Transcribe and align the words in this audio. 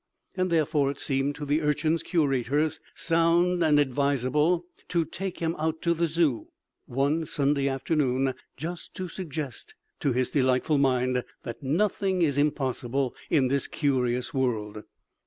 And 0.35 0.49
therefore 0.49 0.89
it 0.89 0.99
seemed 0.99 1.35
to 1.35 1.45
the 1.45 1.61
Urchin's 1.61 2.01
curators 2.01 2.79
sound 2.95 3.63
and 3.63 3.77
advisable 3.77 4.65
to 4.87 5.05
take 5.05 5.37
him 5.37 5.55
out 5.59 5.79
to 5.83 5.93
the 5.93 6.07
Zoo 6.07 6.47
one 6.87 7.23
Sunday 7.27 7.67
afternoon 7.67 8.33
just 8.57 8.95
to 8.95 9.07
suggest 9.07 9.75
to 9.99 10.11
his 10.11 10.31
delightful 10.31 10.79
mind 10.79 11.23
that 11.43 11.61
nothing 11.61 12.23
is 12.23 12.39
impossible 12.39 13.13
in 13.29 13.47
this 13.47 13.67
curious 13.67 14.33
world. 14.33 14.81